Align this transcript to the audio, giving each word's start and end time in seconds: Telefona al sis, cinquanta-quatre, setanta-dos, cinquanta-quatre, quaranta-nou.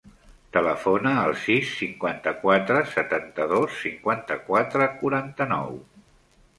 Telefona 0.55 1.11
al 1.25 1.33
sis, 1.41 1.75
cinquanta-quatre, 1.83 2.81
setanta-dos, 2.95 3.79
cinquanta-quatre, 3.85 4.93
quaranta-nou. 5.05 5.83